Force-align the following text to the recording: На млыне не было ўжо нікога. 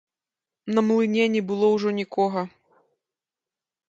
На 0.77 0.83
млыне 0.87 1.25
не 1.33 1.41
было 1.51 1.69
ўжо 1.75 1.89
нікога. 1.99 2.41